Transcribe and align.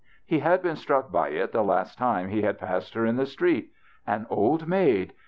He 0.25 0.39
had 0.39 0.63
been 0.63 0.77
struck 0.77 1.11
by 1.11 1.29
it 1.29 1.51
the 1.51 1.61
last 1.63 1.95
time 1.99 2.29
he 2.29 2.41
had 2.41 2.57
passed 2.57 2.95
her 2.95 3.05
in 3.05 3.17
the 3.17 3.25
street. 3.27 3.69
An 4.07 4.25
old 4.31 4.67
maid! 4.67 5.13